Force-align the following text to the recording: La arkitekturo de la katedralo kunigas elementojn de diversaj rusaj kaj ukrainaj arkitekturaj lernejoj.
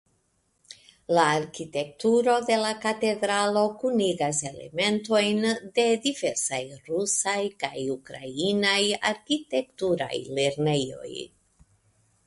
La 1.15 1.25
arkitekturo 1.39 2.37
de 2.47 2.55
la 2.61 2.71
katedralo 2.85 3.63
kunigas 3.83 4.39
elementojn 4.51 5.45
de 5.77 5.85
diversaj 6.07 6.61
rusaj 6.89 7.37
kaj 7.67 7.85
ukrainaj 7.99 8.79
arkitekturaj 9.13 10.13
lernejoj. 10.41 11.13